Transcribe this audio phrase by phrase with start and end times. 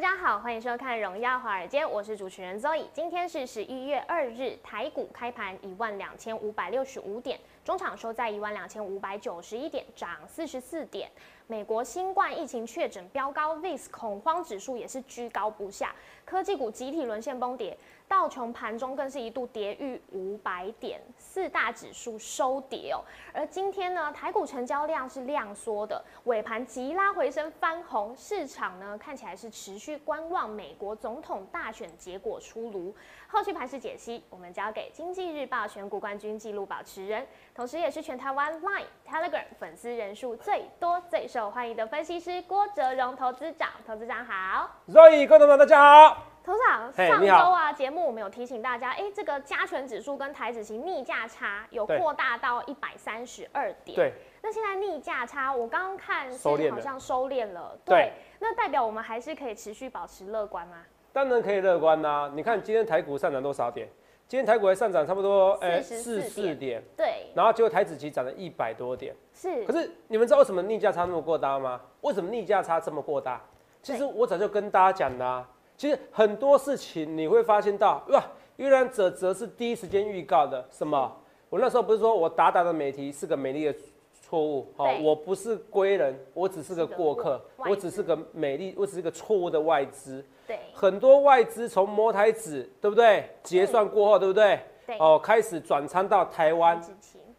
[0.00, 2.86] 大家好，欢迎收看《荣耀华尔街》，我是主持人 Zoe。
[2.90, 11.10] 今天是十一月二日，台股开盘一万两千五百六十五点，中场收在一万两千五百九十一点，涨四十四点。
[11.46, 17.76] 美国新冠疫情确诊飙高，VIX 恐慌指数也是居高不下，科技股集体沦陷崩跌，
[18.10, 22.98] 道琼盘中更是一度跌逾五百点，四大指数收跌哦。
[23.32, 32.92] 而今天呢，台股成交量是量缩的，尾盘急拉回升翻红，市场呢看起来是持续观望美国总统大选结果出炉。
[33.28, 43.70] 后续盘势解析，我们交给经济日报选股冠军纪录保持人，同时也是全台湾 Line、Telegram 粉丝人数最多、最受欢迎的分析师郭哲荣投资长。
[43.86, 44.68] 投资长好。
[44.88, 46.29] Zoe，观众朋友大家好。
[46.42, 53.94] 头长，上周啊，节目我们有提醒大家，哎、这个加权指数跟台指期逆价差有对扩大到一百三十二点。
[53.94, 57.78] 对，那现在逆价差，我刚刚看是收好像收敛了。
[57.84, 60.78] 对那代表我们还是可以持续保持乐观吗？
[61.12, 63.88] 当然可以乐观啦、你看今天台股上涨多少点？
[64.26, 69.14] 今天台股还上涨差不多44四四点，对，然后结果台指期涨了一百多点。
[69.34, 69.64] 是。
[69.64, 71.80] 可是你们知道为什么逆价差那么过大吗？
[72.02, 73.40] 为什么逆价差这么过大？
[73.82, 75.44] 其实我早就跟大家讲啦、
[75.80, 78.22] 其实很多事情你会发现到，哇，
[78.56, 80.62] 原来泽泽是第一时间预告的。
[80.70, 81.10] 什么？
[81.48, 83.74] 我那时候不是说我达达的美题是个美丽的
[84.20, 84.70] 错误？
[84.76, 90.22] 哦，我不是归人，我只是个过客，我只是个美丽，我只是个错误的外资。
[90.46, 93.30] 对很多外资从摩台子，对不对？
[93.42, 94.60] 结算过后，对不对？
[94.86, 94.98] 对。
[94.98, 96.78] 哦，开始转仓到台湾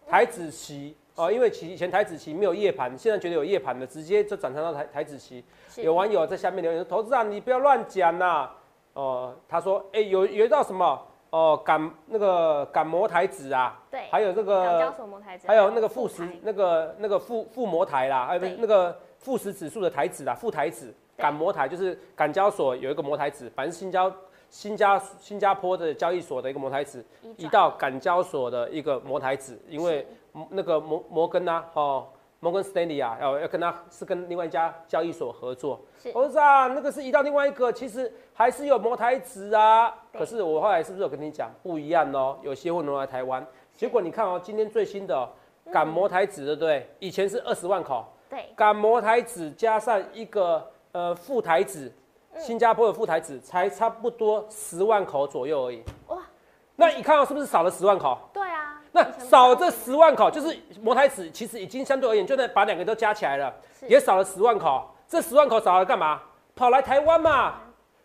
[0.08, 5.44] 台，子期哦，因为其以前台子期没有夜盘，现在觉得有夜盘的，直接就转成到台台子期。
[5.78, 8.50] 有网友在下面留言说：“投资啊，你不要乱讲呐。”
[8.94, 15.10] 哦，他说：“哎、有有一道什么哦，赶那个赶摩台子啊，对，还有那港交个
[15.46, 24.14] 还有那个富时那个那个富富摩台啦，还有那个富时指数的台子啦，富台子对赶摩台就是港交所有一个摩台子，反正新交
[24.50, 30.06] 新加新加坡的交易所的一个摩台子，移移转到港交所的一个摩台子，因为摩
[30.50, 32.08] 那个摩摩根啊，哦，
[32.40, 35.80] 摩根斯丹利啊，要要跟他是跟另外一家交易所合作。
[36.02, 39.94] 是我说啊，那个是移到另外一个，其实还是有摩台子啊。
[40.12, 42.38] 对可是我后来是不是有跟你讲不一样哦？
[42.42, 45.30] 有些会挪来台湾，结果你看哦，今天最新的哦
[45.72, 46.90] 赶摩台子，对不对？
[47.00, 51.92] 以前是二十万口，对赶摩台子加上一个呃副台子，
[52.34, 55.84] 嗯新加坡的副台子才差不多十万口左右而已。
[56.08, 56.18] 哇，
[56.76, 58.18] 那你看到是不是少了十万口？
[58.34, 58.51] 对啊。
[58.92, 63.54] 那少这十万口，就是摩台子其实已经相对而言，就算把两个都加起来了，
[63.88, 64.86] 也少了十万口。
[65.08, 66.22] 这十万口少了干嘛？
[66.56, 67.56] 跑来台湾嘛。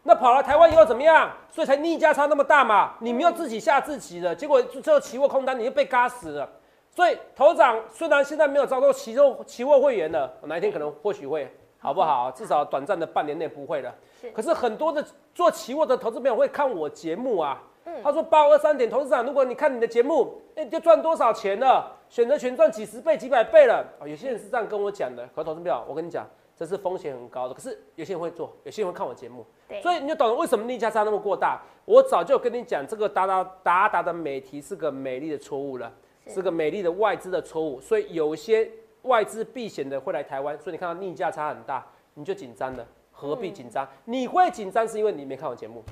[0.05, 1.29] 那跑来台湾以后怎么样？
[1.51, 2.95] 所以才逆价差那么大嘛。
[3.01, 6.49] 你没有自己吓自己的，结果最后期货空单你就被嘎死了。
[6.95, 12.31] 所以头长虽然现在没有招收期货期货会员了，哪一天可能或许会，好不好？
[12.31, 13.93] 至少短暂的半年内不会了。
[14.33, 15.05] 可是很多的
[15.35, 17.61] 做期货的投资朋友会看我节目啊，
[18.03, 21.93] 他说八五二三点投资长，如果你看你的节目，哎、就赚多少钱了？
[22.09, 23.85] 选择权赚几十倍、几百倍了。
[24.01, 25.27] 啊、有些人是这样跟我讲的。
[25.35, 26.27] 可是投资朋友，我跟你讲，
[26.57, 27.55] 这是风险很高的。
[27.55, 29.45] 可是有些人会做，有些人会看我节目，
[29.83, 31.61] 所以你就懂了为什么逆价差那么过大。
[31.85, 35.93] 我早就跟你讲，这个达达达达的美题是个美丽的错误了，
[36.27, 37.81] 是是个美丽的外资的错误。
[37.81, 38.71] 所以有些
[39.03, 42.87] 外资避险的会来台湾，所以你看到逆价差很大，你就紧张了。
[43.13, 43.89] 何必紧张？
[44.05, 45.83] 你会紧张是因为你没看我节目。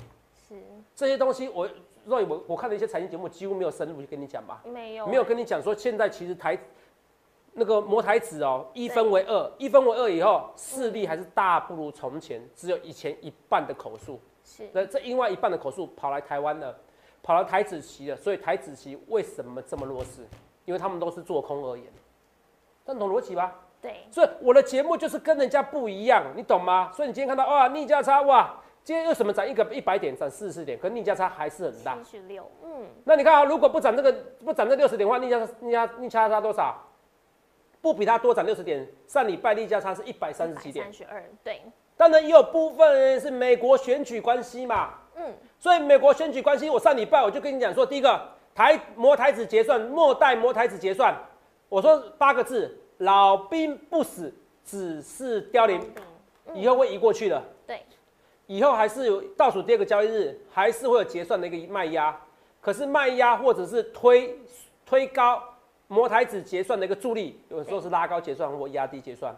[0.47, 0.55] 是。
[0.93, 1.67] 这些东西我，
[2.05, 5.07] 若我我看了一些财经节目，几乎没有深入去跟你讲吧，没有。
[5.07, 6.57] 没有跟你讲说现在其实台
[7.53, 14.69] 那个摩台子哦，一分为二，一分为二以后，势力还是大不如从前，只有以前一半的口数，是。
[14.73, 16.77] 那这另外一半的口数跑来台湾了，
[17.23, 20.27] 跑来台子期了，所以台子期为什么这么弱势？
[20.65, 21.85] 因为他们都是做空而言，
[22.83, 23.55] 但懂逻辑吧？
[23.79, 24.03] 对。
[24.11, 26.91] 所以我的节目就是跟人家不一样，你懂吗？
[26.91, 31.97] 所以你今天看到哇逆价差哇，今天为什么涨一个一百点，涨四十点，可逆价差还是很大。
[32.03, 34.13] 七十六，嗯，那你看啊，如果不涨这个
[34.45, 36.79] 不涨这六十点的话，逆价逆价逆价差多少？
[37.81, 40.93] 不比它多涨六十点，上礼拜逆价差是一百三十七点三。
[40.93, 41.63] 十二，对，
[41.97, 48.21] 当然也有部分人是美国选举关系嘛，嗯，所以美国选举关系，我上礼拜我就跟你讲说，第一个
[48.53, 51.11] 台摩台子结算，末代摩台子结算，
[51.69, 54.31] 我我说八个字：老兵不死，
[54.63, 55.81] 只是凋零。
[56.53, 57.43] 以后会移过去的。
[57.65, 57.81] 对，
[58.47, 62.19] 以后还是有倒数第二个交易日，还是会有结算的一个卖压。
[62.61, 64.39] 可是卖压或者是推
[64.85, 65.41] 推高
[65.87, 69.35] 摩台子结算的一个助力，有时候是拉高结算或压低结算，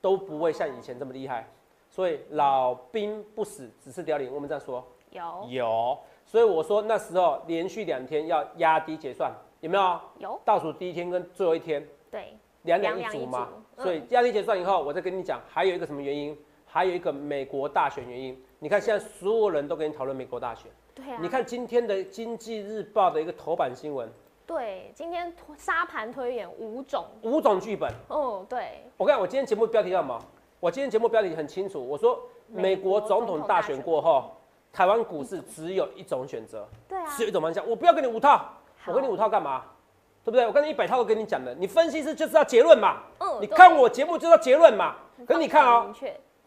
[0.00, 1.48] 都不会像以前这么厉害。
[1.88, 4.32] 所以老兵不死，只是凋零。
[4.32, 5.98] 我们这样说，有有。
[6.24, 10.00] 所以我说那时候连续两天要压低结算，有没有？
[10.18, 10.40] 有。
[10.44, 13.48] 倒数第一天跟最后一天，对，两两一组嘛。
[13.76, 16.38] 所以压低结算以后，我再跟你讲，还有一个什么原因？
[16.70, 18.40] 还有一个美国大选原因。
[18.58, 20.70] 你看现在所有人都跟你讨论美国大选。
[20.94, 21.18] 对啊。
[21.20, 24.08] 你看今天的经济日报的一个头版新闻。
[24.46, 27.04] 对，今天沙盘推演五种。
[27.22, 27.92] 五种剧本。
[28.08, 28.84] 哦，对。
[28.96, 30.18] 我看我今天节目标题叫什么？
[30.58, 34.36] 我今天节目标题很清楚，我说美国总统大选过后，
[34.72, 37.66] 台湾股市只有一种选择，对啊，只有一种方向。
[37.68, 38.44] 我不要跟你五套，
[38.86, 39.64] 我跟你五套干嘛？
[40.22, 40.46] 对不对？
[40.46, 42.98] 我跟你一百套都跟你讲了，你分析师就知道结论嘛。
[43.20, 44.96] 嗯，你看我节目就知道结论嘛。
[45.26, 45.94] 可是你看哦，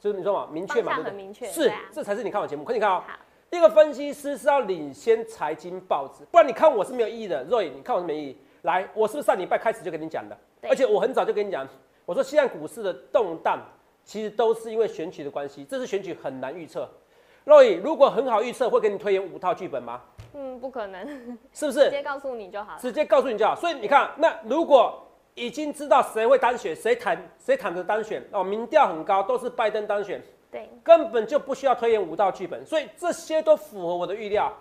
[0.03, 2.65] 就是你说嘛，明确嘛，很明确，是，这才是你看我节目。
[2.65, 3.17] 可你看啊，
[3.49, 7.45] 一个分析师是要领先财经报纸，不然你看我是没有意义的。
[7.45, 8.37] Roy，你看我是没意义。
[8.63, 10.37] 来，我是不是上礼拜开始就跟你讲的？
[10.63, 11.65] 而且我很早就跟你讲，
[12.05, 13.61] 我说现在股市的动荡。
[14.03, 16.85] 其实都是因为选举的关系，这次选举很难预测。
[17.45, 20.01] 若雨，如果很好预测，会给你推演五套剧本吗？
[20.33, 21.07] 嗯，不可能，
[21.53, 21.85] 是不是？
[21.85, 22.77] 直接告诉你就好。
[22.77, 23.55] 直接告诉你就好。
[23.55, 30.21] 所以你看，那如果已经知道谁会当选，谁躺谁躺着当选哦，民调很高，都是拜登当选，
[30.51, 32.65] 对，根本就不需要推演五道剧本。
[32.65, 34.51] 所以这些都符合我的预料，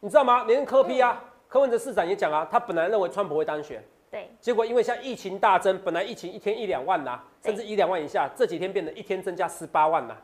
[0.00, 0.44] 你知道吗？
[0.44, 3.82] 连科批啊，柯文哲市长也讲啊，他本来认为川普会当选。
[4.10, 10.14] 对，结果因为像疫情大增，本来疫情一天一两万呐，甚至一两万以下，这几天变得一天增加十八万呐，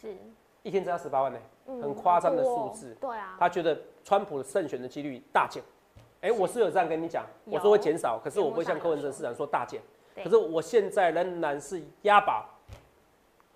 [0.00, 0.14] 是，
[0.62, 2.96] 一天增加十八万呢，很夸张的数字。
[3.00, 5.60] 对啊，他觉得川普的胜选的几率大减。
[6.22, 9.82] 哎，我是有这样跟你讲，我说会减少，可是我不会像柯文哲市长说大减。
[10.22, 12.46] 可是我现在仍然是押宝，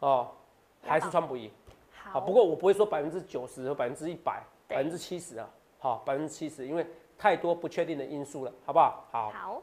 [0.01, 0.29] 哦，
[0.83, 1.49] 还是川普赢。
[1.93, 5.49] 好，不过我不会说百分之九十和百分之一百，百分之七十啊，
[5.79, 6.85] 好，百分之七十，因为
[7.17, 9.07] 太多不确定的因素了，好不好？
[9.13, 9.31] 好。
[9.31, 9.63] 好。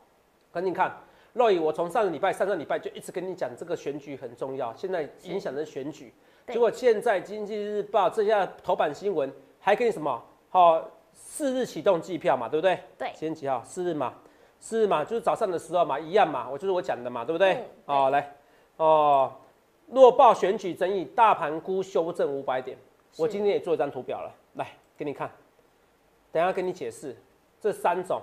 [0.54, 0.96] 可你看，
[1.34, 6.14] 若雨，我从上个礼拜、上个礼拜就一直跟你讲，这个选举很重要，现在影响的选举。
[6.48, 9.30] 结果现在《经济日报》这下头版新闻
[9.60, 10.24] 还给你什么？
[10.50, 12.80] 好，四日启动计票嘛，对不对？
[12.98, 13.12] 对。
[13.14, 13.64] 今天几号？
[13.64, 14.14] 四日嘛，
[14.60, 17.66] 四日嘛，就是早上的时候嘛，一样嘛，我就是我讲的嘛，对不对？
[17.86, 18.36] 哦，来，
[18.78, 19.32] 哦，
[19.88, 22.78] 落报选举争议，大盘估修正五百点。
[23.18, 24.68] 我今天也做一张图表了，来
[24.98, 25.30] 给你看，
[26.32, 27.16] 等下跟你解释
[27.60, 28.22] 这三种。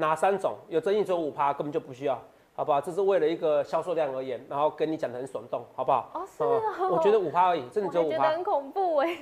[0.00, 2.16] 哪三种有争议只有五趴，根本就不需要，
[2.54, 2.80] 好不好？
[2.80, 6.08] 这是为了一个销售量而言，然后跟你讲的很耸动，好不好？
[6.14, 6.88] 哦，是啊。
[6.88, 8.16] 我觉得五趴而已，真的只有五趴。
[8.16, 9.18] 觉得很恐怖哎。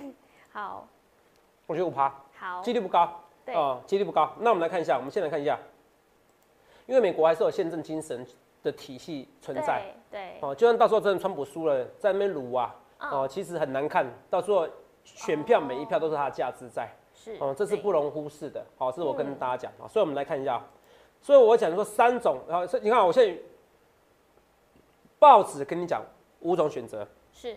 [0.53, 0.87] 好。
[1.67, 2.15] 我觉得五趴。
[2.39, 2.63] 好。
[2.63, 3.09] 几率不高。
[3.45, 3.55] 对。
[3.55, 4.33] 啊，几率不高。
[4.41, 5.59] 那我们来看一下，我们先来看一下，
[6.87, 8.27] 因为美国还是有宪政精神
[8.63, 9.85] 的体系存在。
[10.11, 10.39] 对。
[10.41, 14.69] 哦，就算到时候真的川普输了，在那边撸啊，哦，其实很难看到时候
[15.05, 16.89] 选票每一票都是它的价值在。
[17.15, 20.63] 是哦，这是不容忽视的，好，这是我跟大家讲啊，所以我们来看一下，
[21.21, 23.43] 所以我讲说三种，然后你看我现在
[25.19, 26.03] 报纸跟你讲
[26.41, 27.57] 五种选择，是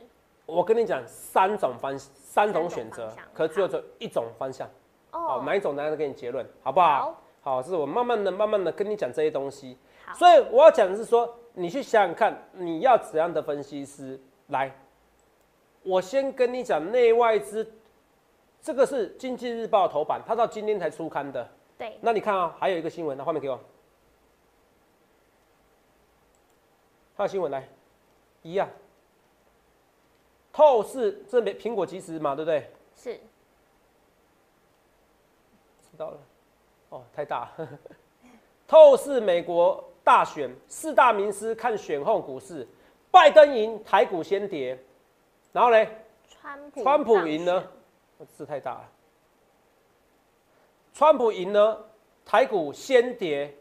[0.50, 4.68] 我跟你讲三种方三种选择，可只有这一种方向，
[5.12, 5.90] 哦，哪一种呢？
[5.90, 7.16] 再给你结论，好不好？
[7.42, 9.78] 好，是我慢慢的、慢慢的跟你讲这些东西，
[10.16, 14.76] 所以我要讲的是说，你去想想看，你要怎样的分析师来？
[15.84, 17.66] 我先跟你讲内外资。
[18.62, 21.50] 这个是经济日报头版，它到今天才出刊的。
[21.78, 21.98] 对。
[22.02, 23.58] 那你看啊，还有一个新闻，那画面给我。
[27.16, 27.66] 还有新闻来，
[28.42, 28.68] 一样。
[30.60, 32.70] 透视这边苹果即时嘛，对不对？
[32.94, 33.14] 是。
[35.90, 36.18] 知道了。
[36.90, 37.50] 哦，太大。
[38.68, 42.68] 透视美国大选，四大名师看选后股市，
[43.10, 44.78] 拜登赢，台股先跌。
[45.54, 45.88] 然后嘞？
[46.28, 46.84] 川普。
[46.84, 47.64] 川普赢呢？
[48.28, 48.90] 字太大了。
[50.94, 51.78] 川普赢呢，
[52.26, 53.56] 台股先跌，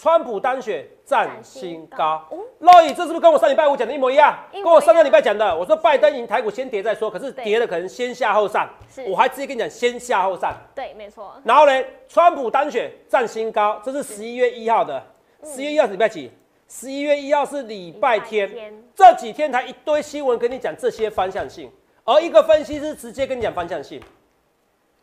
[0.00, 2.24] 川普单选战新高。
[2.60, 4.38] 老易，这是不是跟我上礼拜五讲的一模一样？
[4.52, 8.70] 跟我上个礼拜讲的，我说拜登赢，台股先跌再说，可是跌了可能先下后上。
[9.08, 10.54] 我还直接跟你讲先下后上。
[10.72, 11.34] 对，没错。
[11.42, 15.02] 然后呢，川普单选战新高，这是十一月一号的。
[15.42, 16.30] 十一月一号是礼拜几？
[16.68, 18.48] 十一月一号是礼拜天。
[18.94, 21.68] 这几天才一堆新闻跟你讲这些方向性。
[22.04, 24.00] 而一个分析师直接跟你讲方向性，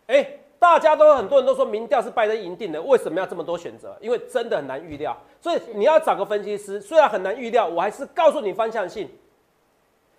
[0.07, 0.25] 哎，
[0.65, 3.95] 大家都很多人都说民调是拜登赢定的，为什么要这么多选择？
[4.01, 9.07] 因为真的很难预料，所以你要找个分析师，虽然很难预料，我还是告诉你方向性。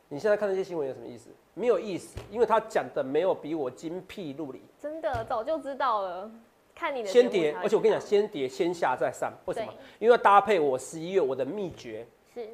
[0.09, 1.31] 你现在看这些新闻有什么意思？
[1.55, 4.62] 没有意思，因为他讲的没有比我精辟入理。
[4.81, 6.31] 真的早就知道了。
[6.75, 9.73] 看你的先跌，而且我跟你讲，先跌先下再上，为什么？
[9.99, 12.49] 因为搭配我十一月我的秘诀，是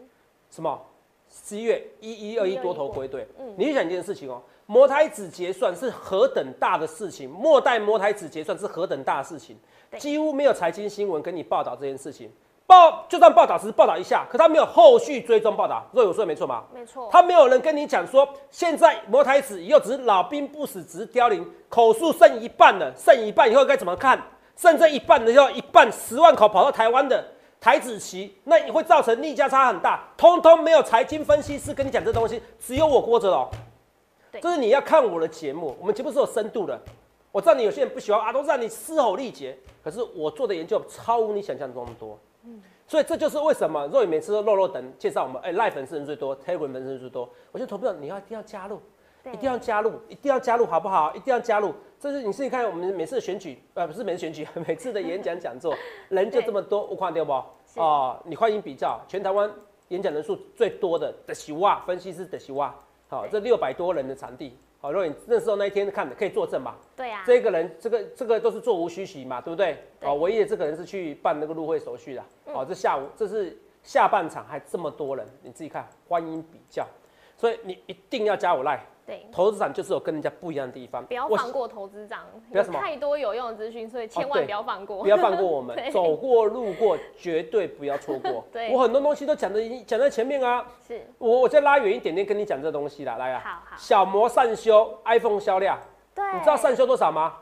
[0.51, 0.81] 什么？
[1.29, 9.59] 十一月一一二一多头归队，嗯你去想一件事情哦，摩台子结算是何等大的事情，末代摩台子结算是何等大的事情，
[9.91, 10.01] 对。
[10.01, 12.31] 几乎没有财经新闻跟你报道这件事情，
[12.67, 16.65] 报就算报道只是报道一下，可他没有后续追踪报道，若有说的没错吗？
[16.73, 24.19] 没错，他没有人跟你讲说，现在摩台子以后只是老兵不死，只是凋零，口述剩一半了，剩一半以后该怎么看？
[24.57, 27.25] 剩这一半的要，一半十万口跑到台湾的
[27.61, 33.49] 台子旗，那也会造成逆价差很大，通通没有财经分析师跟你讲这东西，只有我郭哲龙。
[34.33, 36.81] 对这是你要看我的节目，我们节目是有深度的。
[37.31, 42.19] 我知道你有些人不喜欢啊，都让你嘶吼力竭，可是我做的研究超乎你想象中的多。
[42.87, 47.29] 所以这就是为什么若雨每次都肉肉等介绍我们，哎、赖粉丝人最多，Telegram 粉丝人最多。
[47.53, 48.81] 我觉得投票你要一定要加入，
[49.33, 51.15] 一定要加入，一定要加入，好不好？
[51.15, 51.73] 一定要加入。
[51.99, 55.75] 这是你自己看我们每次的选举，呃，不是每次选举， 每次的演讲讲座，
[56.09, 57.33] 人就这么多，我看到不？
[57.81, 59.51] 哦，你欢迎比较，全台湾
[59.89, 62.75] 演讲人数最多的的西哇分析师的西哇，
[63.13, 66.79] 好，这六百多人的场地，好，如果你那时候那一天看的，可以作证吧？
[66.97, 69.77] 对啊，这个人，这个这个都是座无虚席嘛，对不对？
[70.01, 72.25] 对哦，唯一的这个人是去办那个入会手续的。
[72.47, 76.87] 哦，这下午这是下半场还这么多人，你自己看，欢迎比较，
[77.43, 78.81] 所以你一定要加我赖。
[79.05, 82.21] 对，投资长就是有跟人家不一样的地方，不要放过投资长，
[82.53, 82.79] 不要什么。
[82.79, 85.03] 有太多有用的资讯，所以千万不要放过。
[85.03, 88.45] 不要放过我们， 走过路过绝对不要错过。
[88.55, 88.73] 对。
[88.73, 95.77] 我很多东西都讲的讲在前面啊，是，我我再拉远一点点跟你讲这东西啦，来啊，好好，小模善修 iPhone 销量，
[96.15, 97.35] 对，你知道善修多少吗？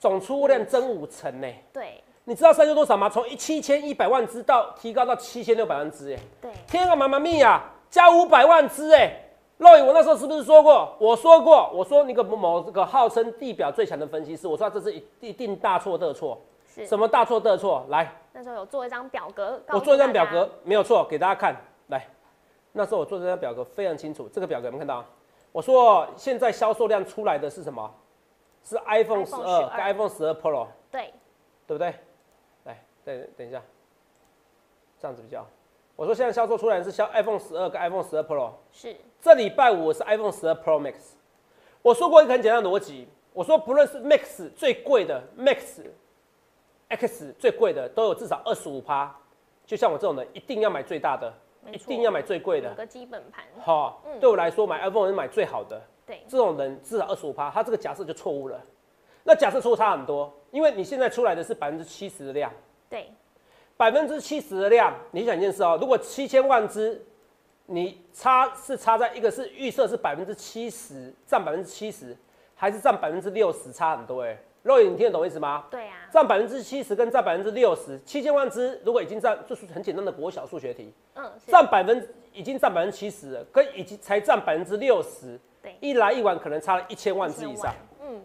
[0.00, 2.02] 总出货量增五成呢、对。
[2.24, 3.08] 你知道善修多少吗？
[3.08, 6.50] 从一七千一百万只到提高到七千六百万只，哎，对。
[6.66, 9.16] 天啊，妈妈咪呀，加五百万只，哎，
[9.58, 10.94] 肉眼，我那时候是不是说过？
[10.98, 16.86] 我说过，我说那个某某这个号称地表最强的分析师，我说这是一一定大错特错，是。
[16.86, 17.84] 什么大错特错？
[17.88, 21.56] 来，那时候有做一张表格，我做一张表格，没有错，给大家看。
[21.88, 22.06] 来，
[22.72, 25.04] 那时候我做这张表格非常清楚，这个表格有没有看到？
[25.52, 27.90] 我说现在销售量出来的是什么？
[28.62, 31.14] 是 iPhone 十二12跟 iPhone 十二 Pro，对，
[31.66, 31.94] 对不对？
[32.64, 33.62] 来，等等一下，
[35.00, 35.48] 这样子比较好。
[35.96, 41.14] 我说现在销售出来的是销 iPhone 十二跟 iPhone 十二 Pro，是这礼拜五是 iPhone 十二 Pro Max。
[41.80, 45.80] 我说过一个很简单的逻辑，我说不论是 Max 最贵的 Max、
[46.88, 49.14] X 最贵的，都有至少二十五趴。
[49.64, 51.32] 就像我这种人，一定要买最大的，
[51.72, 52.68] 一定要买最贵的。
[52.68, 55.80] 有个基本盘，好、嗯对我来说买 iPhone 是买最好的。
[56.04, 58.60] 对这种人至少二十五趴，他这个假设就错误了。
[59.24, 62.52] 那假设错误差很多，因为你现在出来的是百分之七十的量，
[62.88, 63.10] 对
[63.76, 67.04] 百分之七十的量，你想一件事哦，如果七千万只，
[67.66, 72.16] 你差是差在一个是预设是百分之七十，占百分之七十，
[72.54, 74.38] 还是占百分之六十，差很多哎。
[74.62, 75.66] 肉眼，你听得懂意思吗？
[75.70, 88.20] 对啊，占百分之七十跟占百分之六十，七千万只如果已经占，就是很简单的国小数学题，嗯，占百分已经占百分之七十了，跟已经才占百分之六十，对一来一往可能差了一千万只以上，，嗯，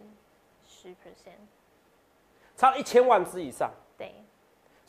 [0.68, 1.38] 十 percent，
[2.58, 3.70] 差了一千万只以上。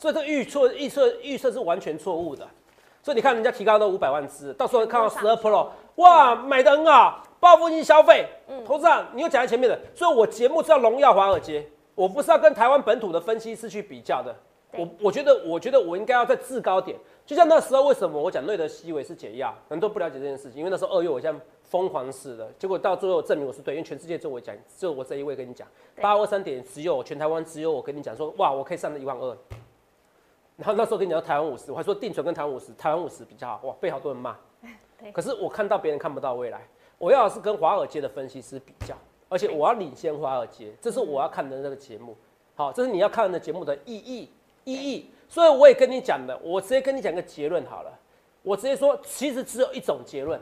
[0.03, 2.45] 对所以这个预测预测预测是完全错误的。
[3.01, 8.25] 所以你看人家提高到五百万只，到时候看到十二 Pro，哇，买的很好，报复性消费。
[8.47, 14.33] 嗯投资长，你又讲在前面的，所以我节目是要荣耀华尔街，我不是要跟台湾本土的分析师去比较的。
[14.77, 25.67] 我我觉得，我觉得我应该要在制高点，就像那时候为什么我讲瑞德西韦是解药，很多不了解这件事情，因为那时候二月我像疯狂似的，结果到最后证明我是对，因为全世界只有我讲，只有我这一位跟你讲，
[26.01, 29.37] 八二三点只有全台湾只有我跟你讲说，哇，我可以上到一万二。
[30.55, 34.35] 然后那时候跟你讲台湾五十，我还说定存跟台湾五十，台湾五十比较好，哇，被好多人骂
[34.99, 35.11] 对。
[35.11, 36.61] 可是我看到别人看不到未来，
[36.97, 38.95] 我要的是跟华尔街的分析师比较，
[39.29, 42.15] 而且我要领先华尔街，这是我要看的那个节目。
[42.55, 44.29] 好，这是你要看的节目的意义
[44.63, 45.09] 意义。
[45.27, 47.91] 所以我也跟你讲的，我直接跟你讲个结论好了，
[48.43, 50.39] 我直接说，其实只有一种结论。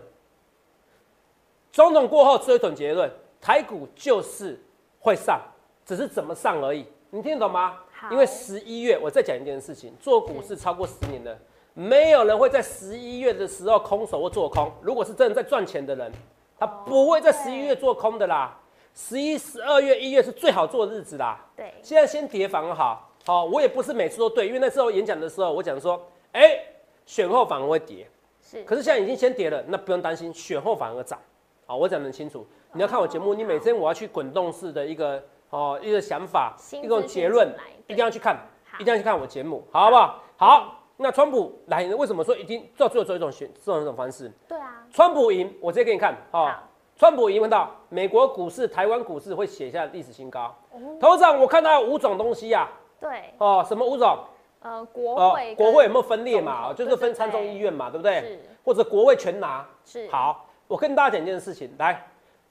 [1.72, 4.60] 总统过后只有一种结论，台股就是
[5.00, 5.40] 会上，
[5.86, 6.86] 只是怎么上而已。
[7.10, 7.78] 你听得懂吗？
[8.02, 11.38] 好因为十一月，我再讲一件事情，做股市超过十年的，
[11.76, 14.72] 没有人会在十一月的时候空手或做空。
[14.82, 16.12] 如果是真的在赚钱的人，
[16.58, 18.60] 他不会在十一月做空的啦。
[18.96, 21.46] 十一、十二月、一月是最好做的日子啦。
[21.56, 26.58] 对现在先跌反而好，好，我也不是每次都对，因为那时候演讲的时候，我讲说，哎、
[27.06, 28.08] 选后反而会跌，
[28.42, 31.20] 是，可是现在已经先跌了，那不用担心，选后反而涨。
[31.68, 32.46] 好，我讲得很清楚。
[32.74, 37.48] 你要看我节目，你每天我要去滚动式的一个哦一个想法，一种结论，
[37.88, 38.36] 一定要去看，
[38.80, 40.20] 一定要去看我节目，好不好？
[40.36, 44.32] 好，那川普来，为什么说一定到最后走一种选这种一种方式？
[44.48, 46.64] 对啊，川普赢，我直接给你看，哦好，
[46.98, 50.56] 川普赢问到美国股市、台湾股市会写下历史新高。
[51.00, 52.68] 头长，我看到有五种东西呀、
[53.00, 54.18] 对，哦，什么五种？
[54.62, 56.68] 呃，国哦会，国会有没有分裂嘛？
[56.68, 58.22] 统就是分参众议院嘛，对不对？
[58.22, 59.68] 是或者国会全拿。
[59.84, 62.06] 是，好，我跟大家讲一件事情，来，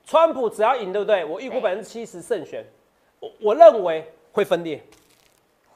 [0.04, 1.24] 川普只要赢，对不对？
[1.24, 2.64] 我预估百分之七十胜选，
[3.20, 4.82] 我我认为会分裂，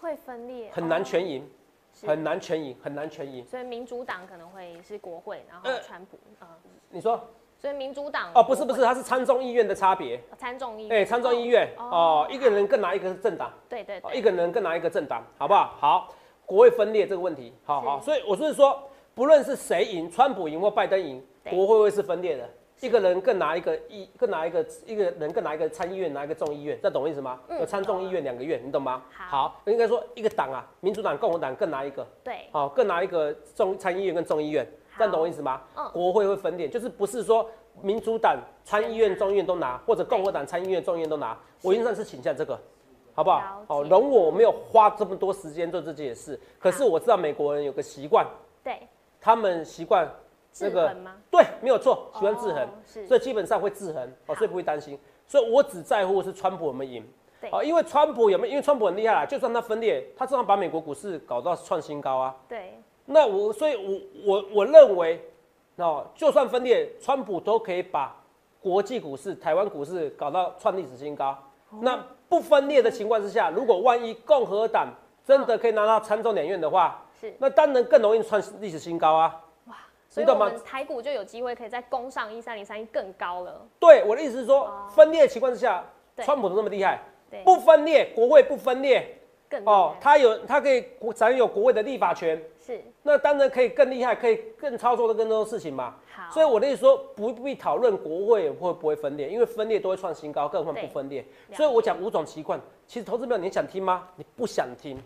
[0.00, 1.48] 会分裂，很难哦全赢，
[1.92, 2.06] 是。
[2.06, 3.46] 很难全赢，很难全赢。
[3.46, 6.46] 所以民主党可能会是国会，然后呃川普，呃，
[6.90, 7.20] 你说？
[7.56, 10.20] 所以民主党哦，不是不是，国会它是参众议院的差别。
[10.36, 11.84] 参众议哎、院，参众议院哦。
[11.84, 14.00] 哦，一个人更拿一个政党，哦，对对。
[14.00, 15.74] 对，一个人更拿一个政党，好不好？
[15.78, 18.82] 好，国会分裂这个问题，好好，所以我是说，
[19.14, 21.54] 不论是谁赢，川普赢或拜登赢，对。
[21.54, 22.48] 国会会是分裂的。
[22.80, 27.40] 一个人更拿一个一，更拿一个一个人更拿一个参议院，拿一个众议院，这懂我意思吗？
[27.48, 27.58] 嗯。
[27.60, 29.02] 有参众议院两个院，你懂吗？
[29.10, 29.60] 好。
[29.66, 34.66] 应该说一个党啊，民主党、共和党各拿一个，对，好，各拿一个众参议院跟众议院，
[34.98, 35.62] 这样懂我意思吗？
[35.76, 35.88] 嗯。
[35.92, 37.48] 国会会分裂，就是不是说
[37.80, 42.58] 民主党参议院、众议院都拿，或者共和党参议院、众议院都拿，我原则上是倾向这个，
[43.14, 43.64] 好不好？
[43.66, 43.82] 好？
[43.84, 48.26] 容我没有花这么多时间做这件事，可是我知道美国人有个习惯，
[48.62, 48.86] 对，
[49.20, 50.08] 他们习惯
[50.54, 51.16] 制那个衡吗？
[51.30, 52.68] 对，没有错，喜欢制衡哦，
[53.08, 54.96] 所以基本上会制衡，哦，所以不会担心。
[55.26, 57.04] 所以我只在乎是川普有没有赢，
[57.40, 58.50] 对哦，因为川普有没有？
[58.52, 62.36] 因为川普很厉害啦，就算他分裂，他至少把美国股市搞到创新高啊。
[62.48, 65.20] 对，那我，所以我我我认为，
[65.76, 68.14] 哦，就算分裂，川普都可以把
[68.62, 71.30] 国际股市、台湾股市搞到创历史新高。
[71.70, 74.88] 哦那不分裂的情况之下，如果万一共和党
[75.24, 79.40] 真的可以拿到参众两院的话，是，那当然更容易创历史新高啊。
[80.14, 83.60] 所以我们台股就有机会可以再攻上一三零三一更高了。
[83.80, 84.88] 对，我的意思是说，哦。
[84.94, 85.84] 分裂的情况之下，
[86.18, 89.18] 川普都那么厉害，对，不分裂，国会不分裂，
[89.48, 92.80] 更哦他有他可以掌有国会的立法权，是。
[93.02, 95.96] 那当然可以更厉害，可以更操作的更多事情嘛。
[96.14, 101.24] 好，所以我的意思说，不必讨论国会会不会分裂，因为分裂都会创新高，更何况不分裂。
[101.52, 104.06] 所以我讲五种习惯，其实投资朋友你想听吗？
[104.14, 104.96] 你不想听，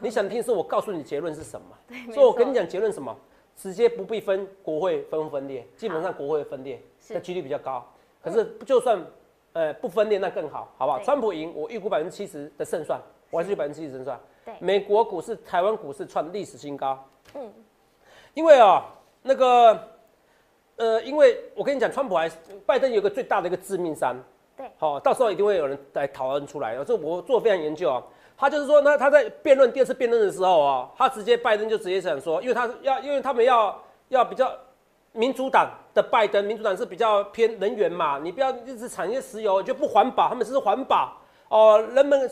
[0.00, 1.66] 你想听是我告诉你结论是什么。
[2.12, 2.58] 所以我跟你错。
[2.60, 3.16] 讲结论什么，
[3.56, 7.84] 直接不必分国会分不分裂，基本上国会分裂是的几率比较高。
[8.22, 9.02] 可是就算
[9.54, 11.00] 呃不分裂那更好，好不好？
[11.02, 14.20] 川普赢，我预估百分之七十的胜算，我还是有百分之七十胜算。
[14.44, 17.02] 对美国股市、台湾股市创历史新高。
[17.34, 17.52] 嗯，
[18.34, 18.84] 因为啊、
[19.22, 19.80] 那个
[20.76, 22.30] 呃，因为我跟你讲，川普还
[22.66, 24.14] 拜登有一个最大的一个致命伤。
[24.56, 26.82] 对好、到时候一定会有人来讨论出来。
[26.84, 28.02] 这我做非常研究啊。
[28.38, 34.52] 他就是说，那他在辩论第二次辩论的时候啊，他直接拜登就直接想说，因为他要，因为他们要要比较
[35.12, 41.16] 民主党的拜登，民主党是比较偏能源嘛，你不要一直产业石油就不环保，他们是环保
[41.48, 42.30] 哦，人们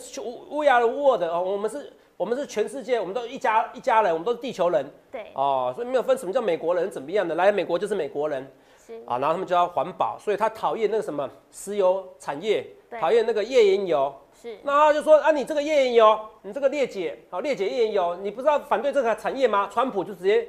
[0.51, 8.47] 乌鸦的沃的哦，我们是，我们是全世界，我们都一家一家人，我们都是地球人对，哦，所以没有分什么叫美国人怎么样的，来美国就是美国人
[8.87, 12.67] 是啊，然后他们就要环保，所以他讨厌那个什么石油产业，
[13.01, 19.71] 讨厌那个页岩油，是，那他就说啊，你这个页岩油，你这个裂解，好裂解页岩油，你不是要反对这个产业吗？
[19.73, 20.47] 川普就直接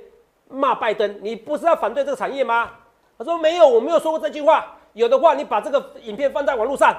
[0.50, 2.72] 骂拜登，你不是要反对这个产业吗？
[3.18, 4.76] 他说没有，我没有说过这句话。
[4.92, 6.94] 有的话，你把这个影片放在网络上。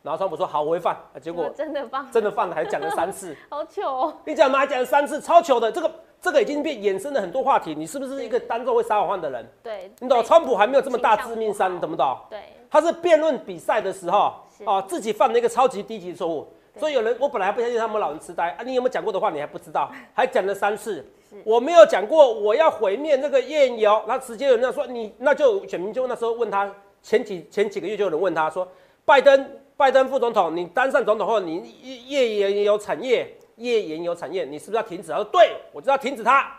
[0.00, 0.94] 然后川普说好，我会放。
[0.94, 3.36] 啊结果真的放，真的放了，还讲了三次。
[3.50, 5.70] 好糗哦，你讲嘛，还讲了三次，超糗的。
[5.70, 5.90] 这个
[6.22, 7.74] 这个已经变衍生了很多话题。
[7.74, 9.46] 你是不是一个当众会撒谎的人？
[9.62, 10.24] 对，你懂？
[10.24, 12.16] 川普还没有这么大致命伤，你懂不懂？
[12.30, 12.40] 对，
[12.70, 16.46] 他是辩论比赛的时候，是哦，自己犯了一个超级低级错误，
[16.78, 21.04] 所以有人我本来还不相信他们老人痴呆啊，你有没有讲过的话你还不知道， 还讲了三次。
[21.44, 28.66] 我没有讲过我要毁灭那个页岩油，然后直接有人说你，那就选民就那时候问他，前几前几个月就有人问他说，
[29.04, 31.58] 拜登拜登副总统，你当上总统后，你
[32.06, 35.10] 页页岩油产业页岩油产业，你是不是要停止？
[35.10, 36.50] 他说对，我就要停止它。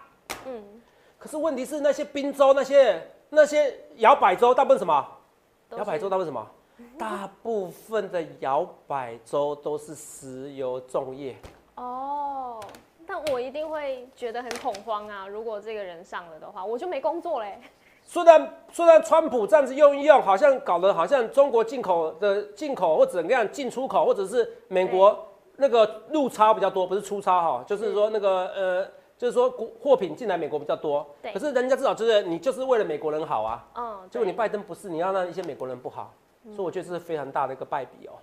[0.46, 0.64] 嗯，
[1.18, 5.04] 可是问题是那些滨州那些那些摇摆州大部分什么？
[5.76, 6.48] 摇摆州大部分什么？
[6.98, 11.36] 大部分的摇摆州都是石油重业。
[11.76, 12.60] 哦，
[13.08, 15.28] 但我一定会觉得很恐慌啊！
[15.28, 17.60] 如果这个人上了的话，我就没工作嘞。
[18.04, 31.06] 虽然虽然川普这样子用一用，好像搞得好像中国进口的进口或者怎么样进出口，或者是美国那个入超比较多，不是出超哈，就是说那个呃，就是说国货品进来美国比较多。
[31.22, 36.12] 对可是人家至少就是你就是为了美国人好啊，嗯，结果你拜登不是，你要让一些美国人不好，
[36.56, 38.14] 所以我觉得这是非常大的一个败笔哦。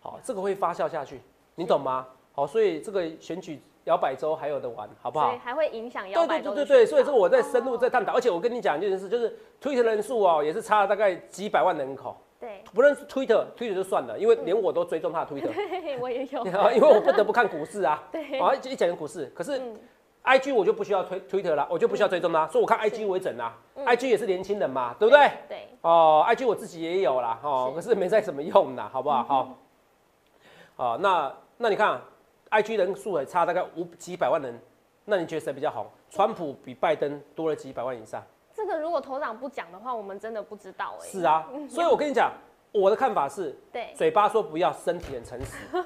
[0.00, 1.20] 好，这个会发酵下去，
[1.54, 2.06] 你懂吗？
[2.32, 5.38] 好，所以这个选举摇摆州还有的玩，好不好所以？
[5.38, 12.16] 还会影响摇对摆州对对对对对，所以这个我在深入哦在探讨，而且我跟你讲一件事，就是 Twitter 人数哦，也是差了大概几百万人口。
[12.40, 16.44] 对，不论是 Twitter，Twitter 就算了，因为连我都追踪他的 Twitter， 对我也有，
[16.74, 18.02] 因为我不得不看股市啊。
[18.10, 19.62] 对，啊，一一讲股市，可是
[20.24, 23.54] 嗯 IG 我就不需要推 Twitter 啦，我就不需要追踪啦，所以我看 IG 为准啦。
[23.74, 25.30] IG 也是年轻人嘛，对不对？
[25.48, 29.24] 对，哦，IG 我自己也有啦，哦，可是没在什么用啦，好不好？
[29.24, 29.48] 好，
[30.76, 32.00] 哦，那那你看啊
[32.52, 34.56] ，IG 人数也差大概五几百万人，
[35.04, 35.84] 那你觉得谁比较红？
[36.08, 38.22] 川普比拜登多了几百万以上。
[38.54, 41.06] 这个如果头长不讲的话，我们真的不知道哎。
[41.08, 42.30] 是啊，所以我跟你讲，
[42.70, 45.66] 我的看法是，对，嘴巴说不要，身体很诚实。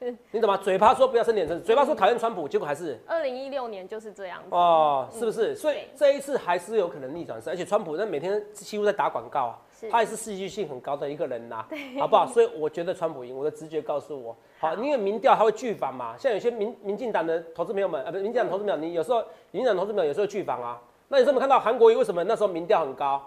[0.30, 0.56] 你懂吗？
[0.56, 1.62] 嘴巴说不要，身体很诚实。
[1.62, 4.48] 嘴巴说讨厌川普，结果还是二零一六年就是这样子。
[4.50, 5.54] 哦，是不是？
[5.54, 9.58] 所以对这一次还是有可能逆转胜，而且川普那每天几乎在打广告啊，
[9.90, 11.64] 他也是戏剧性很高的一个人呐、
[11.98, 12.26] 好不好？
[12.26, 23.22] 所以我觉得川普赢，我的直觉告诉我，好，因为民调他会拒访嘛，像有些民民进党的投资朋友们，呃，不是民进党投资朋友，你有时候民进党投资朋友有时候拒访啊，那有时候我们看到韩国瑜为什么那时候民调很高？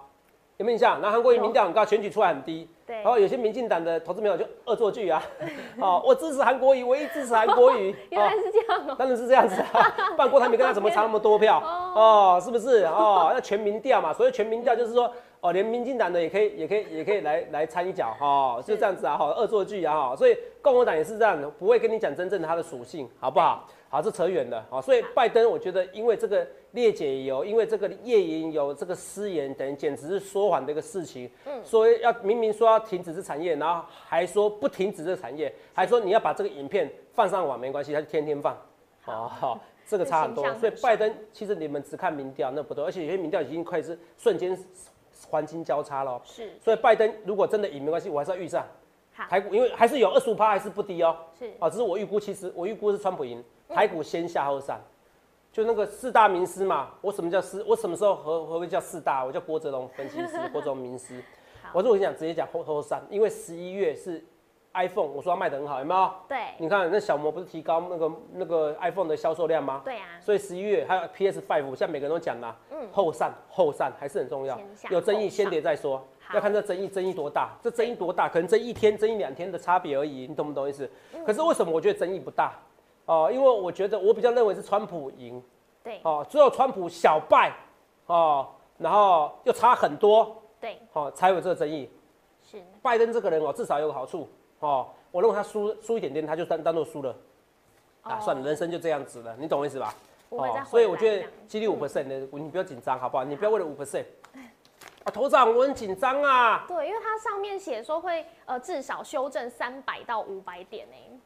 [0.60, 1.00] 有没有印象？
[1.02, 2.98] 然后韩国瑜民调很高，选举出来很低，对。
[2.98, 5.24] 然后有些民进党的投资朋友就恶作剧啊，
[5.80, 8.96] 哦，我支持韩国瑜，唯一支持韩国瑜， 原来是这样哦。
[9.00, 9.82] 当然是这样子啊，
[10.18, 11.64] 不然郭台铭跟他怎么差那么多票？
[11.96, 12.84] 哦，是不是？
[12.88, 23.66] 哦，那全民调嘛，所以全民调就是说，哦，连民进党的也可以，也可以，也可以来来掺一脚，哈、就这样子啊，哈，恶作剧啊，哈，所以共和党也是这样的，不会跟你讲真正的它的属性，好不好？
[23.92, 38.56] 好，这扯远了，好，所以拜登，我觉得因为这个裂解油，因为这个页岩油这个失言，等于简直是说谎的一个事情，嗯，说要明明说要停止这产业，然后还说不停止这个产业，还说你要把这个影片放上网没关系，他就天天放，
[39.06, 40.54] 哦，好，这个差很多。
[40.54, 44.56] 所以拜登其实你们只看民调那不多，而且有些民调已经快是瞬间
[45.28, 46.52] 黄金交叉了哦，是。
[46.64, 48.64] 所以拜登如果真的赢没关系，我还是要预算
[49.16, 51.52] 好，台股，因为还是有二十五趴还是不低哦，是。
[51.58, 54.80] 啊，只是我预估，其实我预估是川普赢，台股先下后上，
[55.52, 56.90] 就那个四大名师嘛。
[57.02, 57.64] 我什么叫四？
[57.64, 59.24] 我什么时候何何谓叫四大？
[59.24, 61.24] 我叫郭哲龙分析师，郭哲龙名师。
[61.72, 64.24] 我说我跟你讲，直接讲后后上，因为十一月是
[64.74, 66.12] iPhone，我说它卖的很好，有没有？
[66.28, 69.82] 对你看那小摩不是提高那个那个 iPhone 的销售量吗？
[69.86, 72.56] 对啊，所以十一月还有 PS Five，现在每个人都讲啦，
[72.92, 76.04] 后上后上还是很重要，有争议先跌再说，
[76.34, 80.90] 要看这争议争议多大，这争议多大，可能争一天、争一两天的差别而已，你懂不懂意思？
[81.14, 82.54] 嗯可是为什么我觉得争议不大？
[83.10, 85.44] 哦，因为我觉得我比较认为是川普赢，
[85.84, 87.52] 对哦，只有川普小败，
[88.06, 91.90] 哦，然后又差很多，对哦，才有这个争议。
[92.44, 97.10] 是，拜登这个人哦，至少有个好处，哦，我认为他输输一点点，他就当当做输了，
[98.04, 99.92] 啊，哦算了，人生就这样子了，你懂我意思吧？
[100.30, 103.24] 不会再回来所以我觉得几率五 percent 的，你不要紧张，好不好？
[103.24, 104.06] 你不要为了五 percent。
[105.04, 106.64] 啊，头长，我很紧张啊。
[106.68, 111.20] 对，因为它上面写说会呃至少修正三百到五百点呢。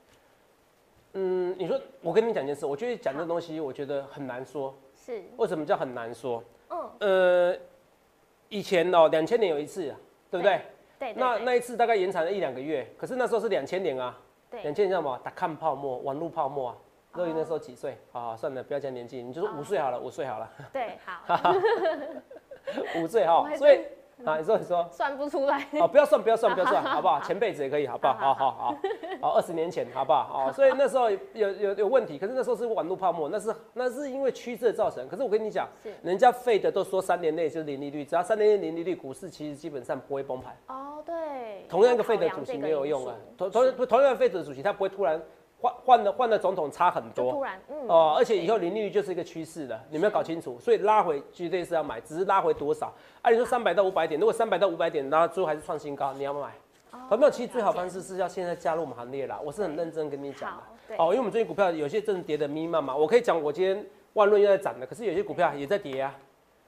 [1.14, 4.74] 嗯，你说，我跟你讲一件事，我觉得讲这东西，我觉得很难说。
[4.96, 6.44] 是，为什么叫很难说？
[6.70, 7.58] 嗯，呃，
[8.50, 9.98] 以前哦，两千年有一次啊，
[10.32, 10.62] 对不对？
[11.00, 14.18] 对那那一次大概延长了一两个月，可是那时候是两千年啊，
[14.52, 15.20] 两对千年叫什么？
[15.24, 16.78] 打看泡沫，网络泡沫啊。
[17.16, 17.96] 乐莹那时候几岁？
[18.12, 21.54] 啊，算了，不要讲年纪，你就说五岁好了，五岁好了，对，好，
[22.98, 23.48] 五岁哈。
[23.56, 23.86] 所以真
[24.26, 25.68] 啊，你说你说，算不出来。
[25.80, 27.20] 哦，不要算，不要算，不要算， 好不好？
[27.22, 28.14] 前辈子也可以，好不好？
[28.14, 28.78] 好好好
[29.22, 30.48] 好，二十年前，好不好？
[30.48, 35.08] 哦，所以那时候有有有问题，可是那时候是网络泡沫，那是那是因为趋势造成。
[35.10, 35.68] 可是我跟你讲，
[36.02, 40.56] 人家费的都说三年内就是零利率，只要三年内零利率，股市其实基本上不会崩盘。
[40.68, 45.22] 哦，对，同样一个要费的主席没有用啊，同同同样的费的主席，他不会突然
[45.64, 47.32] 换换了换了总统差很多。
[47.32, 52.94] 突然，嗯，哦，而且以后零利率就是一个趋势了，你们要搞清楚，所以拉回绝对是要买，只是拉回多少。
[53.22, 56.52] 按、理说三百到五百点，如果三百到五百点，然后最后还是创新高，你要不要买？
[57.10, 59.40] 好、没有，其实最好方式是要现在加入我们行列啦。
[59.42, 60.52] 我是很认真跟你讲
[60.90, 66.14] 的哦，因为我们最近股票有些真的跌的密密麻麻，我可以讲我今天万润又在涨了，可是有些股票也在跌啊。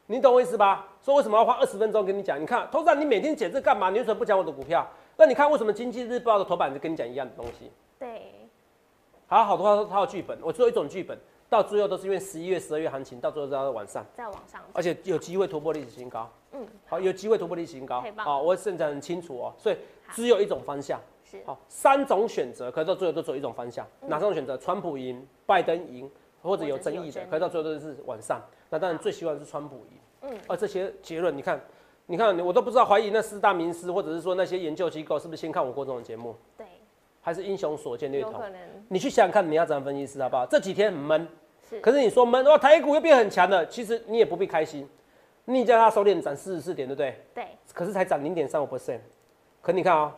[0.07, 0.87] 你懂我意思吧？
[1.01, 2.39] 所以为什么要花二十分钟跟你讲？
[2.39, 3.89] 你看，通常你每天解这干嘛？
[3.89, 4.87] 你为什么不讲我的股票？
[5.17, 7.71] 那你看为什么经济日报的头版就跟你讲一样的东西？
[7.97, 8.34] 对，
[9.27, 11.17] 还有好多套套剧本，我只有一种剧本，
[11.49, 16.29] 到最后都是因为十一月、十二月行情，到最后都在晚上，再往上，而且有机会突破历史新高。
[16.51, 19.77] 嗯，好，有机会突破历史新高好，我现在很清楚哦，所以
[20.11, 20.99] 只有一种方向。
[21.27, 23.83] 是好，三种选择，可是到最后都只有一种方向。
[24.01, 24.55] 哪三种选择？
[24.59, 26.07] 川普赢，拜登赢，
[26.43, 28.39] 或者有争议的，可是到最后都是晚上。
[28.69, 29.97] 那当然最希望是川普赢。
[30.21, 31.59] 嗯，而这些结论，你看，
[32.05, 36.54] 你看，我都不知道怀疑那四大名师，或者是说那些研究机构是不是先看我过这种节目，对，
[37.25, 38.35] 还是英雄所见略同？
[38.87, 40.45] 你去想想看，你要怎样分析师好不好？
[40.45, 41.27] 这几天很闷，
[41.67, 44.87] 是，可是你说闷，哇，台股又变很强了，其实你也不必开心。
[45.45, 47.19] 你叫它收敛涨四十四点，对不对？
[47.33, 48.99] 对，可是才涨零点三五 percent。
[49.59, 50.15] 可你看啊、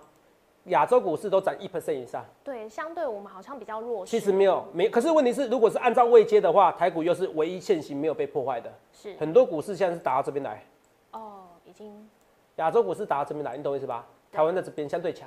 [0.66, 8.70] 亚洲股市都涨一 percent 以上，对，相对我们好像比较弱势，其实没有没，可是问题是，如果是按照位阶的话，台股又是唯一现行没有被破坏的。
[8.92, 10.62] 是，很多股市现在是打到这边来，
[11.12, 12.06] 哦，已经
[12.58, 14.06] 亚洲股市打到这边来，你懂我意思吧？
[14.30, 15.26] 台湾在这边相对强，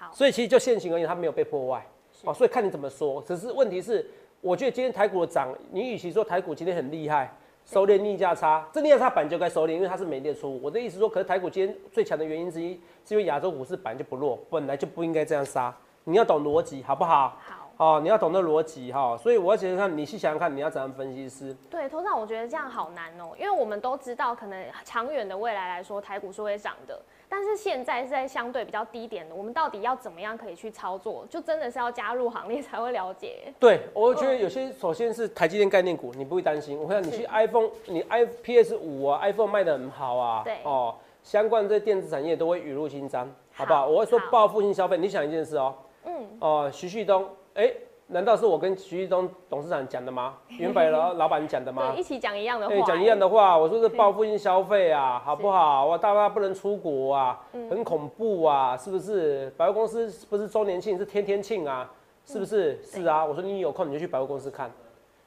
[0.00, 1.86] 好，所以其实就现行而言，它没有被破坏。
[2.10, 3.22] 是哦，所以看你怎么说。
[3.26, 4.08] 只是问题是，
[4.40, 7.30] 我觉得今天台股的涨，你与其说台股今天很厉害，
[7.66, 10.58] 收敛逆价差，这逆价差板就该收敛，因为它是美列出。
[10.62, 15.74] 我的意思说，可是台股今天最强的原因之一，是因为亚洲股市本来就不弱，本来就不应该这样杀。
[16.04, 17.36] 你要懂逻辑，好不好？
[17.38, 17.56] 好。
[17.76, 21.56] 哦，你要懂得逻辑哈，所以我要想想看，你去想想看，你要怎样分析师？
[21.70, 27.00] 对，头上我觉得这样好难哦，因为我们都知道，可能长远的未来来说，台股是会涨的，
[27.32, 31.24] 但是现在是在相对比较低点的，我们到底要怎么样可以去操作？
[31.30, 33.54] 就真的是要加入行列才会了解。
[33.60, 36.76] 对，我觉得有些首先是台积电概念股，你不会担心。
[36.76, 43.86] 我看你去 iPhone，你 i P S 五啊，iPhone 卖的很好啊，对哦，相关这电子产业都会雨露均沾，好不好？
[43.86, 47.72] 我会说报复性消费，你想一件事哦，嗯，哦，徐旭东，哎。
[48.12, 50.34] 难道是我跟徐旭东董事长讲的吗？
[50.48, 51.92] 云北老老板讲的吗？
[51.92, 52.74] 对，一起讲一样的话。
[52.84, 53.56] 讲一样的话。
[53.56, 55.86] 我说是报复性消费啊，好不好？
[55.86, 59.48] 我大家不能出国啊，很恐怖啊，是不是？
[59.56, 61.88] 百货公司不是周年庆，是天天庆啊，
[62.26, 62.82] 是不是？
[62.82, 63.24] 是啊。
[63.24, 64.68] 我说你有空你就去百货公司看。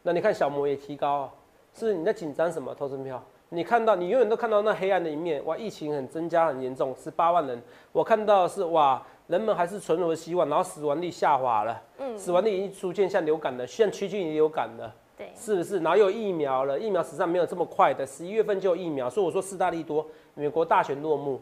[0.01, 1.31] 那你看小摩也提高，
[1.73, 2.75] 是你在紧张什么？
[2.75, 3.23] 投资票？
[3.47, 5.43] 你看到你永远都看到那黑暗的一面。
[5.45, 7.61] 哇，疫情很增加很严重，十八万人。
[7.93, 9.01] 我看到是哇。
[9.27, 15.79] 人们还是存有希望，然后死亡率下滑了，嗯，死亡率已经出现像流感了，像趋近于流感了，对，是不是？
[15.79, 21.39] 然后有疫苗了，疫苗史上没有这么快的，十一月份就有疫苗，所以我说四大利多，美国大选落幕，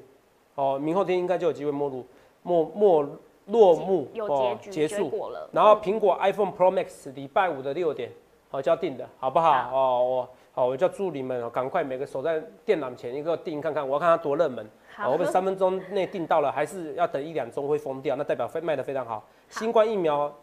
[0.56, 2.06] 哦，明后天应该就有机会没落，
[2.44, 3.06] 没没
[3.48, 5.50] 落幕，有结束了。
[5.52, 8.12] 然后苹果 iPhone Pro Max 礼拜五的六点，
[8.50, 9.52] 好就要定的，好不好？
[9.74, 14.66] 哦，我好，我叫助理们赶快每个守在电脑前一个定看看，我要看它多热门。
[15.10, 18.16] 我们三分钟内订到了，还是要等一两周会封掉？
[18.16, 19.28] 那代表非卖的非常好。
[19.50, 20.34] 新冠疫苗，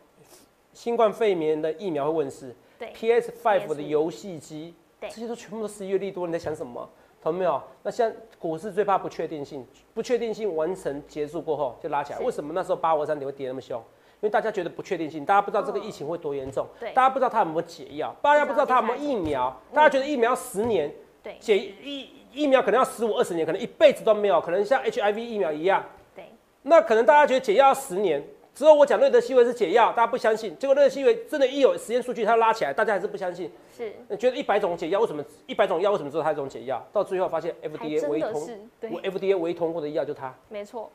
[0.73, 2.55] 新冠肺炎的疫苗会问世。
[2.79, 2.91] 对。
[2.93, 6.27] PS Five 的游戏机，这些都全部都十一月利多。
[6.27, 6.89] 你在想什么？
[7.21, 7.61] 懂没有？
[7.83, 12.19] 那现在股市最怕不确定性，不确定性完成结束过后就拉起来。
[12.21, 13.79] 为什么那时候八五三点会跌那么凶？
[14.21, 16.67] 因为大家觉得不确定性，大家不知道这个疫情会多严重。
[16.81, 16.93] 对。
[16.93, 20.93] 大家不知道它有没有解药，大家不知道它有没有疫苗，大家觉得疫苗十年。
[21.23, 21.37] 对。
[21.41, 22.11] 解疫。
[22.33, 25.85] 疫苗可能要十五二十年，可能一辈子都没有，可能像 HIV 疫苗一样。
[26.15, 26.25] 对。
[26.63, 28.23] 那可能大家觉得解药要十年，
[28.55, 30.57] 之后我讲瑞德西韦是解药，大家不相信。
[30.59, 33.51] 结果瑞德西韦真的，一有实验数据，它拉起来，大家还是不相信。
[33.77, 33.93] 是。
[34.09, 36.85] 你觉得一百种解药为什么一百种药为什么只有它一种解药？
[36.93, 38.49] 到最后发现 FDA 唯一通
[38.91, 40.35] 我，FDA 唯一通过的药就它。
[40.49, 40.91] 没错。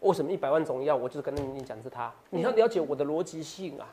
[0.00, 2.12] 为什么一百万种药，我就是跟你讲是它？
[2.30, 3.86] 你要了解我的逻辑性啊，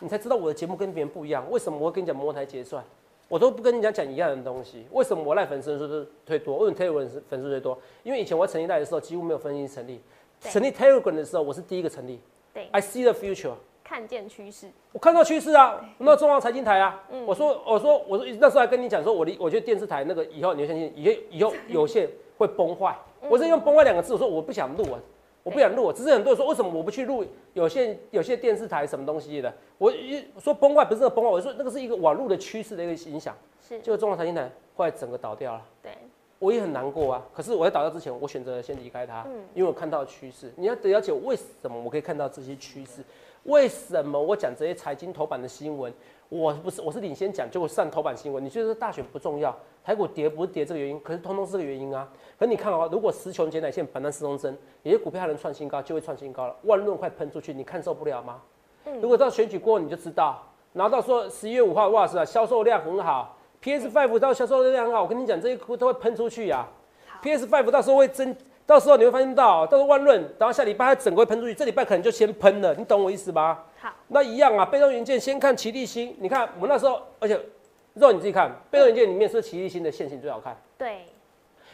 [0.00, 1.44] 你才知道我的节目跟别人不一样。
[1.50, 2.84] 为什么我会跟你讲摩台结算？
[3.28, 6.58] 我都不跟你讲讲一样的东西，为什么我赖粉丝是最多？
[6.58, 7.76] 为什么 Telegram 粉丝最多？
[8.04, 10.00] 因为以前我成立赖的时候几乎没有分析成立，
[10.40, 12.20] 成立 Telegram 的时候我是第一个成立。
[12.54, 14.70] 对，I see the future，看见趋势。
[14.92, 22.08] 我看到趋势啊，那中央财经台啊，我说我说我说那时候还跟你讲说，我离我觉得电视台那个以后你要相信，以后以后有线
[22.38, 22.96] 会崩坏。
[23.28, 25.00] 我是用崩坏两个字，我说我不想录啊。
[25.46, 29.54] 我不想录，只是很多人说为什么我不去录有线有些电视台什么东西的？
[29.78, 33.32] 我一说崩坏不是那个崩坏，我说那个是一个网络的趋势的一个影响。
[33.60, 35.62] 是，就中国财经台后来整个倒掉了。
[35.80, 35.92] 对，
[36.40, 37.24] 我也很难过啊。
[37.32, 40.52] 可是我在倒掉之前，我选择先离开它，因为我看到趋势。
[40.56, 43.04] 你要得了解为什么我可以看到这些趋势，
[43.44, 45.92] 为什么我讲这些财经头版的新闻。
[46.28, 48.44] 我不是，我是领先讲，结果上头版新闻。
[48.44, 49.56] 你觉得大选不重要？
[49.84, 52.08] 台股跌不是跌这个原因，可是通通是这个原因啊。
[52.38, 56.56] 可你看哦，如果十穷减奶线、板单四中针，有些股票还能创新高，就会创新高了。
[56.62, 58.42] 万润快喷出去，你看受不了吗？
[59.00, 60.42] 如果到选举过，你就知道。
[60.72, 66.66] 拿到说十一月五号，哇塞，销售量很好，PS Five 到销售量很好，我跟你讲，这些股都会喷出去呀。
[67.22, 73.64] PS Five 到时候会增，到时候你会发现到，到时候万润，然后下礼拜它整个会喷出去，这礼拜可能就先喷了，你懂我意思吧？
[73.78, 77.40] 好，那一样啊，被动元件先看齐力新，你看我们那时候，而且
[77.94, 80.60] 肉你自己看，被动元件里面是齐力新的线型最好看。
[80.76, 81.06] 对，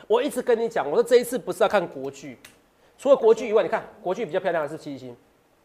[0.06, 2.38] 我一直跟你讲，我说这一次不是要看国剧，
[2.98, 5.16] 除了国剧以外，你看国剧比较漂亮的是齐力新。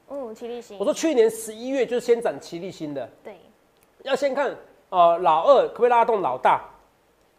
[0.09, 0.79] 嗯，齐力新。
[0.79, 3.09] 我说去年十一月就是先展齐力新的。
[3.21, 3.35] 对，
[4.03, 4.55] 要先看
[4.89, 6.63] 呃老二可不可以拉动老大，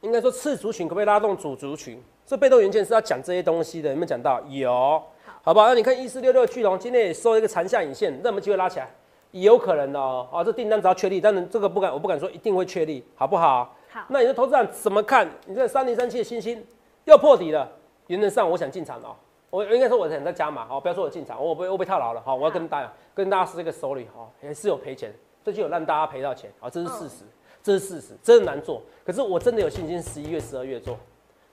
[0.03, 2.03] 应该说次族群可不可以拉动主族群。
[2.29, 4.39] 这被动元件是要讲这些东西的，有没有讲到？
[4.51, 5.03] 有。
[5.43, 5.69] 好不好？
[5.69, 8.91] 那你看一四六六巨龙今天也收一个长下影线，那有没有机会拉起来？
[9.31, 10.29] 有可能的哦。
[10.31, 13.75] 啊，这订单只要确立，但是这个不敢，我不敢说一定会确立，好不好？
[13.91, 14.05] 好。
[14.09, 15.27] 那你说投资长怎么看？
[15.47, 16.63] 你这三零三七的星星
[17.07, 17.67] 又破底了，
[18.09, 19.17] 原则上我想进场哦。
[19.49, 25.11] 我应该说我想在加码，哦，不要说我进场，我被我被套牢了，好，我要跟大家跟大家说这个手里哈，也是有赔钱，
[25.43, 27.25] 最近有让大家赔到钱，好，这是事实，
[27.63, 30.95] 这是事实，真的难做，可是我真的有信心，十一月、十二月做。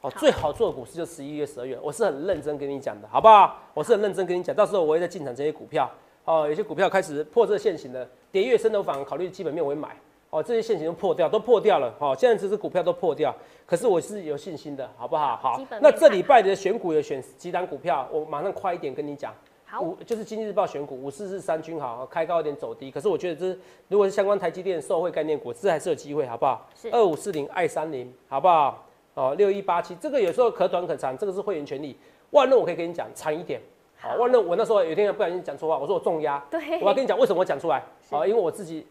[0.06, 3.58] 哦，最好做的股市就十一月、十二月，我是很认真跟你讲的，好不好？
[3.74, 5.90] 我是很认真跟你讲，到时候我会再进场这些股票。
[6.26, 9.98] 哦，有些股票开始破这个线型的，跌越深的反而考虑基本面我会买。
[10.30, 11.92] 哦，这些线型都破掉，都破掉了。
[11.98, 15.38] 哦，现在这支股票都破掉，可是我是有信心的，好不好？
[15.38, 15.60] 好。
[15.82, 19.34] 那这礼拜的选股有选几档股票，我马上快一点跟你讲。
[19.68, 26.70] 好五就是经济日报选股五四四三均好，开高一点走低，可是我觉得这如果是相关台积电受惠概念股，这还是有机会，好不好？
[26.76, 28.86] 是二五四零爱三零，好不好？
[29.16, 31.98] 哦，六一八七，这个有时候可短可长，这个是会员权利。
[32.32, 33.62] 万润我可以跟你讲长一点，
[33.98, 38.86] 好，好万润我那时候有一天不小心讲错话，我说我重压，对，我要跟你讲为什么我讲出来，是好，因为我自己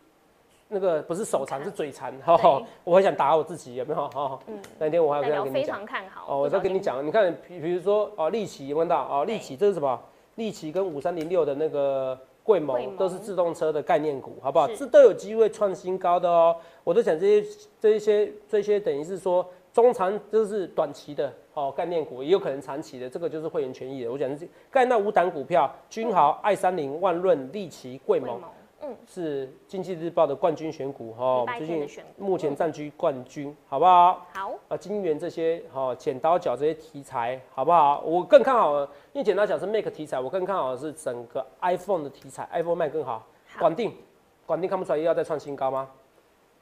[0.69, 4.09] 那个不是手残是嘴残，哈、对我很想打我自己，有没有？
[4.09, 5.77] 哈、嗯，那天我还有代表非跟你讲。
[5.77, 6.35] 常看好。
[6.35, 9.03] 哦，我再跟你讲，你看，比比如说哦，利奇有没有看到？
[9.03, 10.01] 哦，对利奇这是什么？
[10.37, 14.67] 利奇跟五三零六的那个贵贵盟盟都是自动车的概念股，好不好？
[14.69, 16.57] 是这都有机会创新高的哦。
[16.83, 24.13] 我都讲这些这一些这些等于是说中长就是短期的哦概念股，也有可能长期的，这个就是会员权益的。
[24.13, 28.41] 我讲的是概那五档股票，君豪、爱三零、万润、利奇、贵盟，
[28.83, 34.25] 嗯，是经济日报的冠军选股哦礼，拜最近目前嗯占据冠军，好不好？
[34.33, 38.01] 好，啊，金元这些哈、哦，剪刀脚这些题材好不好？
[38.07, 38.81] 我更看好，
[39.13, 43.27] 因为剪刀脚是 Make 题材，我更看好的是整个 iPhone 的题材，iPhone 卖更好。
[43.49, 43.93] 好广定，
[44.47, 45.91] 广定看不出来又要再创新高吗？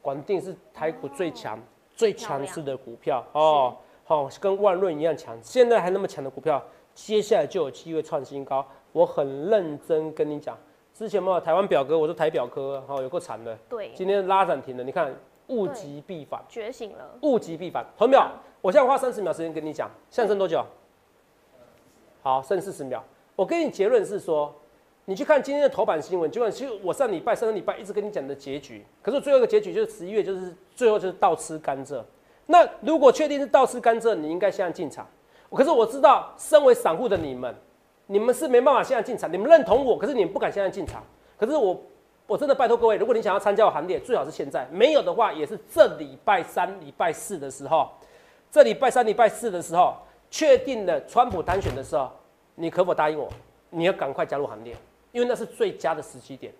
[0.01, 1.61] 广定是台股最强、
[1.95, 6.63] 最强势的股票哦，好、跟万润一样强，现在还那么强的股票，
[6.95, 8.67] 接下来就有机会创新高。
[8.93, 10.57] 我很认真跟你讲，
[10.93, 15.15] 之前嘛，台湾表哥，我说台表哥，哦，有够惨的，对，今天拉涨停了，你看
[15.49, 16.43] 物极必反。
[16.49, 17.87] 觉醒了，物极必反。
[17.97, 20.65] 同秒，我现在花三十秒时间跟你讲，现在剩多久？
[22.23, 23.03] 好，剩四十秒。
[23.35, 24.55] 我给你结论是说，
[25.05, 32.01] 你去看今天的头版新闻，结果其实我上礼拜、上个礼拜一直跟你讲的结局，可是最后一个结局就是十一月，就是最后就是倒吃甘蔗。
[32.47, 35.07] 那如果确定是倒吃甘蔗，你应该现在进场。
[35.51, 37.53] 可是我知道，身为散户的你们，
[38.07, 41.03] 你们是没办法现在进场，你们认同我，可是你们不敢现在进场。
[41.37, 41.79] 可是我
[42.29, 47.91] 我真的拜托各位，如果你想要参加我行列，最好是现在；没有的话，也是这礼拜三、礼拜四的时候，
[48.51, 49.97] 这礼拜三、礼拜四的时候，
[50.31, 52.09] 确定了川普当选的时候，
[52.55, 53.29] 你可否答应我？
[53.75, 54.77] 你要赶快加入行列，
[55.13, 56.53] 因为那是最佳的时机点。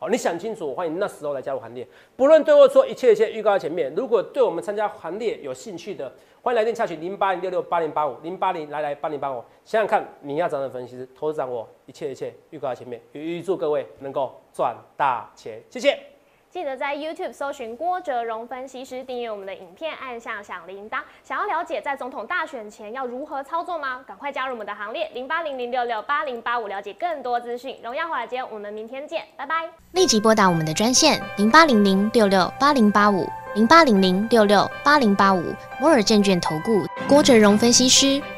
[0.00, 1.84] 好，你想清楚，我欢迎那时候来加入行列。
[2.14, 3.92] 不论对或错，一切一切预告在前面。
[3.96, 9.42] 如果对我们参加行列有兴趣的，欢迎来电洽询零八零六六八零八五零八零来来八零八五。
[9.64, 15.60] 想想看，你要找的分析师，投资长我一切一切预告在前面，预祝各位能够赚大钱。
[15.68, 15.98] 谢谢。
[16.58, 20.98] 记得在 YouTube 搜寻郭哲荣分析师，订阅我们的影片，按下小铃铛。
[21.22, 24.04] 想要了解在总统大选前要如何操作吗？
[24.04, 27.78] 赶快加入我们的行列，零八零零六六八零八五，了解更多资讯。
[27.80, 29.70] 荣耀华尔街，我们明天见，拜拜。
[29.92, 38.20] 立即拨打我们的专线零八零零六六八零八五零八零零六六八零八五摩尔证券投顾郭哲荣分析师。